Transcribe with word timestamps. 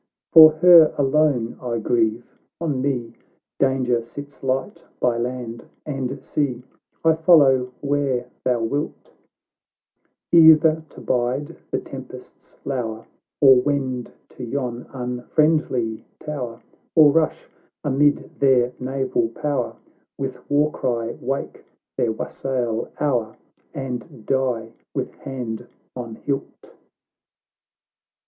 For 0.33 0.53
her 0.53 0.95
alone 0.97 1.57
I 1.61 1.77
grieve— 1.77 2.25
on 2.59 2.81
me 2.81 3.13
Danger 3.59 4.01
sits 4.01 4.41
light 4.41 4.83
by 4.99 5.15
land 5.19 5.67
and 5.85 6.25
sea, 6.25 6.63
I 7.05 7.13
follow 7.13 7.71
where 7.81 8.27
thou 8.43 8.61
wilt; 8.63 9.11
Either 10.31 10.81
to 10.89 11.01
bide 11.01 11.55
the 11.69 11.77
tempest's 11.79 12.57
lour, 12.65 13.05
Or 13.41 13.57
wend 13.61 14.11
to 14.29 14.43
yon 14.43 14.87
unfriendly 14.91 16.05
tower, 16.17 16.63
Or 16.95 17.11
rush 17.11 17.47
amid 17.83 18.39
their 18.39 18.73
naval 18.79 19.29
power, 19.29 19.75
"With 20.17 20.49
war 20.49 20.71
cry 20.71 21.15
wake 21.21 21.63
their 21.95 22.11
wassail 22.11 22.91
hour, 22.99 23.37
And 23.71 24.25
die 24.25 24.71
with 24.95 25.13
hand 25.13 25.67
on 25.95 26.15
hilt." 26.15 26.73